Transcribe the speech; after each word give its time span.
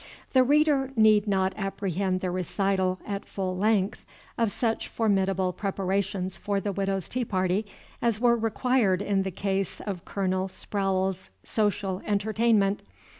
The 0.33 0.43
reader 0.43 0.91
need 0.95 1.27
not 1.27 1.53
apprehend 1.55 2.21
the 2.21 2.31
recital, 2.31 2.97
at 3.05 3.23
full 3.23 3.55
length, 3.55 4.03
of 4.35 4.51
such 4.51 4.87
formidable 4.87 5.53
preparations 5.53 6.37
for 6.37 6.59
the 6.59 6.71
Widow's 6.71 7.07
tea 7.07 7.23
party 7.23 7.67
as 8.01 8.19
were 8.19 8.35
required 8.35 9.03
in 9.03 9.21
the 9.21 9.29
case 9.29 9.79
of 9.79 10.03
Colonel 10.03 10.47
Sprowle's 10.47 11.29
Social 11.43 12.01
Entertainment. 12.03 12.81